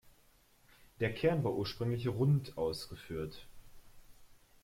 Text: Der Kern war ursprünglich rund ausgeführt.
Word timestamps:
Der 0.99 1.13
Kern 1.13 1.43
war 1.43 1.53
ursprünglich 1.53 2.07
rund 2.07 2.57
ausgeführt. 2.57 3.45